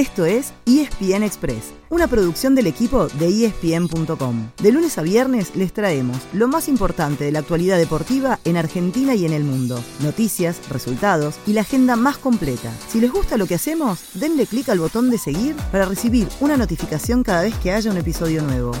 Esto 0.00 0.24
es 0.24 0.54
ESPN 0.64 1.24
Express, 1.24 1.74
una 1.90 2.06
producción 2.06 2.54
del 2.54 2.66
equipo 2.66 3.08
de 3.08 3.44
ESPN.com. 3.44 4.48
De 4.56 4.72
lunes 4.72 4.96
a 4.96 5.02
viernes 5.02 5.54
les 5.54 5.74
traemos 5.74 6.16
lo 6.32 6.48
más 6.48 6.68
importante 6.68 7.24
de 7.24 7.32
la 7.32 7.40
actualidad 7.40 7.76
deportiva 7.76 8.38
en 8.46 8.56
Argentina 8.56 9.14
y 9.14 9.26
en 9.26 9.34
el 9.34 9.44
mundo. 9.44 9.78
Noticias, 9.98 10.70
resultados 10.70 11.38
y 11.46 11.52
la 11.52 11.60
agenda 11.60 11.96
más 11.96 12.16
completa. 12.16 12.72
Si 12.88 12.98
les 12.98 13.12
gusta 13.12 13.36
lo 13.36 13.46
que 13.46 13.56
hacemos, 13.56 14.00
denle 14.14 14.46
clic 14.46 14.70
al 14.70 14.78
botón 14.78 15.10
de 15.10 15.18
seguir 15.18 15.54
para 15.70 15.84
recibir 15.84 16.26
una 16.40 16.56
notificación 16.56 17.22
cada 17.22 17.42
vez 17.42 17.54
que 17.56 17.70
haya 17.70 17.90
un 17.90 17.98
episodio 17.98 18.40
nuevo. 18.40 18.72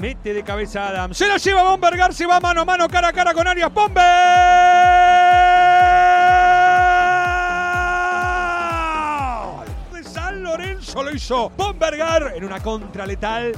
Mete 0.00 0.32
de 0.32 0.42
cabeza 0.42 0.88
Adam. 0.88 1.12
Se 1.12 1.28
lo 1.28 1.36
lleva 1.36 1.64
Bombergar, 1.64 2.14
se 2.14 2.24
va 2.24 2.40
mano 2.40 2.62
a 2.62 2.64
mano, 2.64 2.88
cara 2.88 3.08
a 3.08 3.12
cara 3.12 3.34
con 3.34 3.46
Arias. 3.46 3.70
¡Bomber! 3.74 4.75
Lorenzo 10.96 11.02
lo 11.02 11.14
hizo 11.14 11.52
Bombergar 11.56 12.32
en 12.36 12.44
una 12.44 12.62
contra 12.62 13.04
letal. 13.04 13.52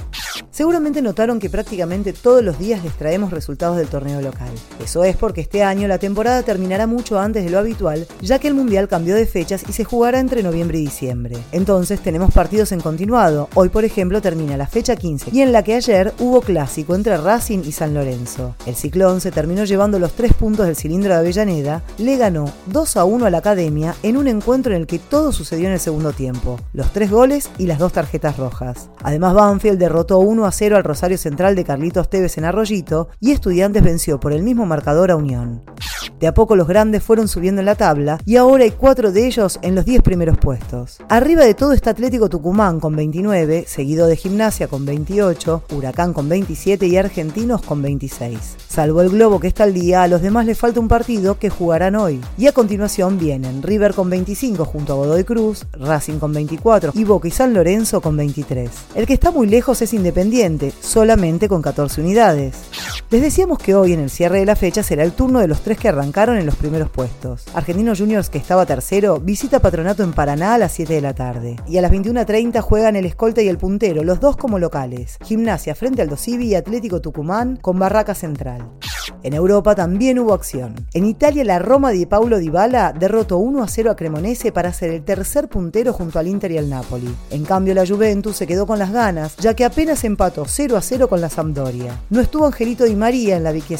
Seguramente 0.59 1.01
notaron 1.01 1.39
que 1.39 1.49
prácticamente 1.49 2.11
todos 2.11 2.43
los 2.43 2.59
días 2.59 2.83
les 2.83 2.91
traemos 2.97 3.31
resultados 3.31 3.77
del 3.77 3.87
torneo 3.87 4.19
local. 4.19 4.49
Eso 4.83 5.05
es 5.05 5.15
porque 5.15 5.39
este 5.39 5.63
año 5.63 5.87
la 5.87 5.99
temporada 5.99 6.43
terminará 6.43 6.85
mucho 6.85 7.17
antes 7.17 7.45
de 7.45 7.49
lo 7.49 7.59
habitual, 7.59 8.05
ya 8.19 8.39
que 8.39 8.49
el 8.49 8.55
Mundial 8.55 8.89
cambió 8.89 9.15
de 9.15 9.25
fechas 9.25 9.63
y 9.69 9.71
se 9.71 9.85
jugará 9.85 10.19
entre 10.19 10.43
noviembre 10.43 10.77
y 10.77 10.81
diciembre. 10.81 11.37
Entonces 11.53 12.01
tenemos 12.01 12.33
partidos 12.33 12.73
en 12.73 12.81
continuado. 12.81 13.47
Hoy, 13.53 13.69
por 13.69 13.85
ejemplo, 13.85 14.21
termina 14.21 14.57
la 14.57 14.67
fecha 14.67 14.97
15 14.97 15.29
y 15.31 15.43
en 15.43 15.53
la 15.53 15.63
que 15.63 15.75
ayer 15.75 16.13
hubo 16.19 16.41
clásico 16.41 16.93
entre 16.93 17.15
Racing 17.15 17.59
y 17.63 17.71
San 17.71 17.93
Lorenzo. 17.93 18.53
El 18.65 18.75
Ciclón 18.75 19.21
se 19.21 19.31
terminó 19.31 19.63
llevando 19.63 19.97
los 19.97 20.11
tres 20.11 20.33
puntos 20.33 20.65
del 20.65 20.75
cilindro 20.75 21.13
de 21.13 21.19
Avellaneda, 21.19 21.83
le 21.97 22.17
ganó 22.17 22.51
2 22.65 22.97
a 22.97 23.05
1 23.05 23.25
a 23.25 23.29
la 23.29 23.37
Academia 23.37 23.95
en 24.03 24.17
un 24.17 24.27
encuentro 24.27 24.75
en 24.75 24.81
el 24.81 24.87
que 24.87 24.99
todo 24.99 25.31
sucedió 25.31 25.67
en 25.67 25.73
el 25.75 25.79
segundo 25.79 26.11
tiempo, 26.11 26.59
los 26.73 26.91
tres 26.91 27.09
goles 27.09 27.49
y 27.57 27.67
las 27.67 27.79
dos 27.79 27.93
tarjetas 27.93 28.35
rojas. 28.35 28.89
Además, 29.01 29.33
Banfield 29.33 29.79
derrotó 29.79 30.19
1 30.19 30.45
a 30.45 30.48
0 30.51 30.77
al 30.77 30.83
Rosario 30.83 31.17
Central 31.17 31.55
de 31.55 31.63
Carlitos 31.63 32.09
Tevez 32.09 32.37
en 32.37 32.45
Arroyito 32.45 33.09
y 33.19 33.31
Estudiantes 33.31 33.83
venció 33.83 34.19
por 34.19 34.33
el 34.33 34.43
mismo 34.43 34.65
marcador 34.65 35.11
a 35.11 35.15
Unión. 35.15 35.63
De 36.19 36.27
a 36.27 36.33
poco 36.33 36.57
los 36.57 36.67
grandes 36.67 37.01
fueron 37.01 37.29
subiendo 37.29 37.61
en 37.61 37.65
la 37.65 37.75
tabla 37.75 38.19
y 38.25 38.35
ahora 38.35 38.65
hay 38.65 38.71
cuatro 38.71 39.13
de 39.13 39.25
ellos 39.25 39.57
en 39.61 39.73
los 39.73 39.85
10 39.85 40.01
primeros 40.01 40.37
puestos. 40.37 40.97
Arriba 41.07 41.45
de 41.45 41.53
todo 41.53 41.71
está 41.71 41.91
Atlético 41.91 42.27
Tucumán 42.27 42.81
con 42.81 42.93
29, 42.93 43.63
seguido 43.67 44.05
de 44.05 44.17
Gimnasia 44.17 44.67
con 44.67 44.85
28, 44.85 45.63
Huracán 45.71 46.11
con 46.11 46.27
27 46.27 46.87
y 46.87 46.97
Argentinos 46.97 47.61
con 47.61 47.81
26. 47.81 48.37
Salvo 48.67 49.01
el 49.01 49.09
Globo 49.09 49.39
que 49.39 49.47
está 49.47 49.63
al 49.63 49.73
día, 49.73 50.03
a 50.03 50.09
los 50.09 50.21
demás 50.21 50.45
les 50.45 50.57
falta 50.57 50.81
un 50.81 50.89
partido 50.89 51.39
que 51.39 51.49
jugarán 51.49 51.95
hoy. 51.95 52.19
Y 52.37 52.47
a 52.47 52.51
continuación 52.51 53.17
vienen 53.17 53.63
River 53.63 53.93
con 53.93 54.09
25 54.09 54.65
junto 54.65 54.93
a 54.93 54.95
Godoy 54.97 55.23
Cruz, 55.23 55.65
Racing 55.71 56.19
con 56.19 56.33
24 56.33 56.91
y 56.95 57.05
Boca 57.05 57.29
y 57.29 57.31
San 57.31 57.53
Lorenzo 57.53 58.01
con 58.01 58.17
23. 58.17 58.69
El 58.95 59.07
que 59.07 59.13
está 59.13 59.31
muy 59.31 59.47
lejos 59.47 59.81
es 59.81 59.93
Independiente, 59.93 60.73
solamente 60.81 61.47
con 61.47 61.61
14 61.61 62.01
unidades. 62.01 62.55
Les 63.09 63.21
decíamos 63.21 63.57
que 63.57 63.73
hoy 63.73 63.93
en 63.93 64.01
el 64.01 64.09
cierre 64.09 64.39
de 64.39 64.45
la 64.45 64.55
fecha 64.55 64.83
será 64.83 65.03
el 65.03 65.13
turno 65.13 65.39
de 65.39 65.47
los 65.47 65.61
tres 65.61 65.79
que 65.79 65.87
arrancaron 66.09 66.37
en 66.37 66.45
los 66.47 66.55
primeros 66.55 66.89
puestos. 66.89 67.45
Argentinos 67.53 67.99
Juniors, 67.99 68.31
que 68.31 68.39
estaba 68.39 68.65
tercero, 68.65 69.19
visita 69.19 69.59
Patronato 69.59 70.01
en 70.01 70.11
Paraná 70.11 70.55
a 70.55 70.57
las 70.57 70.71
7 70.71 70.91
de 70.95 71.01
la 71.01 71.13
tarde. 71.13 71.55
Y 71.67 71.77
a 71.77 71.83
las 71.83 71.91
21.30 71.91 72.61
juegan 72.61 72.95
el 72.95 73.05
escolta 73.05 73.43
y 73.43 73.47
el 73.47 73.59
puntero, 73.59 74.03
los 74.03 74.19
dos 74.19 74.35
como 74.35 74.57
locales. 74.57 75.17
Gimnasia 75.23 75.75
frente 75.75 76.01
al 76.01 76.09
Dosivi 76.09 76.47
y 76.47 76.55
Atlético 76.55 76.99
Tucumán 76.99 77.57
con 77.57 77.77
Barraca 77.77 78.15
Central. 78.15 78.71
En 79.21 79.33
Europa 79.33 79.75
también 79.75 80.19
hubo 80.19 80.33
acción. 80.33 80.75
En 80.93 81.05
Italia 81.05 81.43
la 81.43 81.59
Roma 81.59 81.91
de 81.91 82.07
Paulo 82.07 82.39
Dybala 82.39 82.93
derrotó 82.93 83.37
1 83.37 83.63
a 83.63 83.67
0 83.67 83.91
a 83.91 83.95
Cremonese 83.95 84.51
para 84.51 84.71
ser 84.71 84.91
el 84.91 85.03
tercer 85.03 85.49
puntero 85.49 85.91
junto 85.91 86.19
al 86.19 86.27
Inter 86.27 86.51
y 86.51 86.57
al 86.57 86.69
Napoli. 86.69 87.13
En 87.29 87.43
cambio 87.43 87.73
la 87.73 87.85
Juventus 87.85 88.37
se 88.37 88.47
quedó 88.47 88.65
con 88.65 88.79
las 88.79 88.91
ganas, 88.91 89.35
ya 89.37 89.53
que 89.53 89.65
apenas 89.65 90.03
empató 90.03 90.45
0 90.47 90.77
a 90.77 90.81
0 90.81 91.09
con 91.09 91.19
la 91.19 91.29
Sampdoria. 91.29 91.99
No 92.09 92.21
estuvo 92.21 92.45
Angelito 92.45 92.85
Di 92.85 92.95
María 92.95 93.35
en 93.35 93.43
la 93.43 93.51
Vecchia 93.51 93.77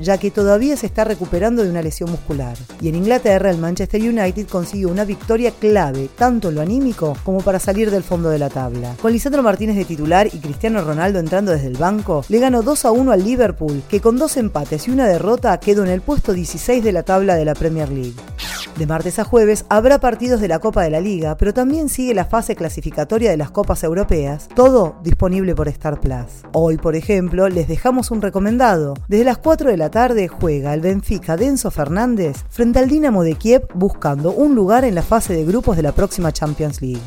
ya 0.00 0.18
que 0.18 0.30
todavía 0.30 0.76
se 0.76 0.86
está 0.86 1.04
recuperando 1.04 1.62
de 1.62 1.70
una 1.70 1.82
lesión 1.82 2.10
muscular. 2.10 2.56
Y 2.80 2.88
en 2.88 2.96
Inglaterra 2.96 3.50
el 3.50 3.58
Manchester 3.58 4.00
United 4.00 4.46
consiguió 4.48 4.88
una 4.88 5.04
victoria 5.04 5.50
clave, 5.52 6.08
tanto 6.16 6.48
en 6.48 6.56
lo 6.56 6.60
anímico 6.60 7.16
como 7.24 7.40
para 7.40 7.58
salir 7.58 7.90
del 7.90 8.02
fondo 8.02 8.28
de 8.28 8.38
la 8.38 8.50
tabla. 8.50 8.94
Con 9.00 9.12
Lisandro 9.12 9.42
Martínez 9.42 9.76
de 9.76 9.84
titular 9.84 10.26
y 10.26 10.38
Cristiano 10.38 10.82
Ronaldo 10.82 11.18
entrando 11.18 11.52
desde 11.52 11.68
el 11.68 11.76
banco, 11.76 12.24
le 12.28 12.38
ganó 12.38 12.62
2 12.62 12.84
a 12.84 12.92
1 12.92 13.12
al 13.12 13.24
Liverpool, 13.24 13.82
que 13.88 14.00
con 14.00 14.16
dos 14.16 14.36
y 14.72 14.90
una 14.90 15.06
derrota 15.06 15.58
quedó 15.60 15.84
en 15.84 15.90
el 15.90 16.00
puesto 16.00 16.32
16 16.32 16.82
de 16.82 16.90
la 16.90 17.04
tabla 17.04 17.36
de 17.36 17.44
la 17.44 17.54
Premier 17.54 17.88
League. 17.88 18.16
De 18.76 18.86
martes 18.86 19.18
a 19.18 19.24
jueves 19.24 19.64
habrá 19.70 20.00
partidos 20.00 20.38
de 20.38 20.48
la 20.48 20.58
Copa 20.58 20.82
de 20.82 20.90
la 20.90 21.00
Liga, 21.00 21.38
pero 21.38 21.54
también 21.54 21.88
sigue 21.88 22.12
la 22.12 22.26
fase 22.26 22.54
clasificatoria 22.54 23.30
de 23.30 23.38
las 23.38 23.50
Copas 23.50 23.82
Europeas, 23.82 24.50
todo 24.54 24.96
disponible 25.02 25.54
por 25.54 25.66
Star 25.68 25.98
Plus. 25.98 26.42
Hoy, 26.52 26.76
por 26.76 26.94
ejemplo, 26.94 27.48
les 27.48 27.68
dejamos 27.68 28.10
un 28.10 28.20
recomendado. 28.20 28.92
Desde 29.08 29.24
las 29.24 29.38
4 29.38 29.70
de 29.70 29.78
la 29.78 29.90
tarde 29.90 30.28
juega 30.28 30.74
el 30.74 30.82
Benfica 30.82 31.38
Denso 31.38 31.70
Fernández 31.70 32.44
frente 32.50 32.78
al 32.78 32.88
Dinamo 32.88 33.22
de 33.22 33.36
Kiev 33.36 33.66
buscando 33.72 34.32
un 34.32 34.54
lugar 34.54 34.84
en 34.84 34.94
la 34.94 35.02
fase 35.02 35.32
de 35.32 35.46
grupos 35.46 35.78
de 35.78 35.82
la 35.82 35.92
próxima 35.92 36.30
Champions 36.30 36.82
League. 36.82 37.00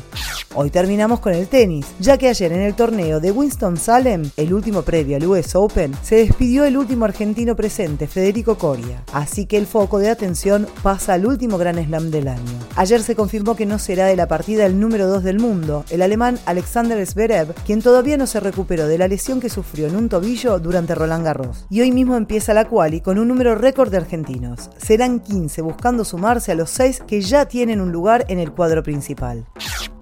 Hoy 0.56 0.70
terminamos 0.70 1.20
con 1.20 1.32
el 1.32 1.46
tenis, 1.46 1.86
ya 2.00 2.18
que 2.18 2.28
ayer 2.28 2.50
en 2.50 2.62
el 2.62 2.74
torneo 2.74 3.20
de 3.20 3.30
Winston-Salem, 3.30 4.28
el 4.36 4.52
último 4.52 4.82
previo 4.82 5.16
al 5.16 5.24
US 5.24 5.54
Open, 5.54 5.92
se 6.02 6.16
despidió 6.16 6.64
el 6.64 6.76
último 6.76 7.04
argentino 7.04 7.54
presente, 7.54 8.08
Federico 8.08 8.58
Coria. 8.58 9.04
Así 9.12 9.46
que 9.46 9.56
el 9.56 9.68
foco 9.68 10.00
de 10.00 10.10
atención 10.10 10.66
pasa 10.82 11.14
al 11.14 11.26
último 11.26 11.59
Gran 11.60 11.76
Slam 11.76 12.10
del 12.10 12.26
año. 12.26 12.58
Ayer 12.74 13.02
se 13.02 13.14
confirmó 13.14 13.54
que 13.54 13.66
no 13.66 13.78
será 13.78 14.06
de 14.06 14.16
la 14.16 14.26
partida 14.26 14.66
el 14.66 14.80
número 14.80 15.06
2 15.06 15.22
del 15.22 15.38
mundo, 15.38 15.84
el 15.90 16.02
alemán 16.02 16.40
Alexander 16.46 17.06
Zverev, 17.06 17.54
quien 17.64 17.82
todavía 17.82 18.16
no 18.16 18.26
se 18.26 18.40
recuperó 18.40 18.88
de 18.88 18.98
la 18.98 19.06
lesión 19.06 19.38
que 19.38 19.48
sufrió 19.48 19.86
en 19.86 19.94
un 19.94 20.08
tobillo 20.08 20.58
durante 20.58 20.94
Roland 20.94 21.24
Garros. 21.24 21.66
Y 21.70 21.80
hoy 21.80 21.92
mismo 21.92 22.16
empieza 22.16 22.54
la 22.54 22.64
quali 22.64 23.00
con 23.00 23.18
un 23.18 23.28
número 23.28 23.54
récord 23.54 23.90
de 23.90 23.98
argentinos. 23.98 24.70
Serán 24.78 25.20
15 25.20 25.62
buscando 25.62 26.04
sumarse 26.04 26.50
a 26.50 26.56
los 26.56 26.70
6 26.70 27.04
que 27.06 27.20
ya 27.20 27.46
tienen 27.46 27.80
un 27.80 27.92
lugar 27.92 28.24
en 28.28 28.38
el 28.38 28.52
cuadro 28.52 28.82
principal. 28.82 29.46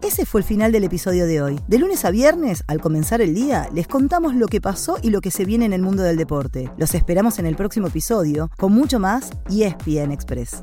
Ese 0.02 0.24
fue 0.24 0.40
el 0.40 0.46
final 0.46 0.72
del 0.72 0.84
episodio 0.84 1.26
de 1.26 1.42
hoy. 1.42 1.60
De 1.66 1.78
lunes 1.78 2.04
a 2.04 2.10
viernes, 2.10 2.64
al 2.66 2.80
comenzar 2.80 3.20
el 3.20 3.34
día, 3.34 3.68
les 3.74 3.88
contamos 3.88 4.34
lo 4.34 4.46
que 4.46 4.60
pasó 4.60 4.96
y 5.02 5.10
lo 5.10 5.20
que 5.20 5.30
se 5.30 5.44
viene 5.44 5.64
en 5.64 5.72
el 5.72 5.82
mundo 5.82 6.02
del 6.02 6.16
deporte. 6.16 6.70
Los 6.78 6.94
esperamos 6.94 7.38
en 7.38 7.46
el 7.46 7.56
próximo 7.56 7.88
episodio 7.88 8.50
con 8.56 8.72
mucho 8.72 8.98
más 9.00 9.30
y 9.50 9.64
ESPN 9.64 10.12
Express. 10.12 10.62